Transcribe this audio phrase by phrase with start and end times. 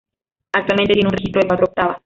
[0.53, 1.97] Actualmente tiene un registro de cuatro octavas.